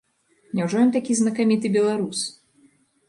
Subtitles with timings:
[0.59, 2.19] Няўжо ён такі знакаміты беларус?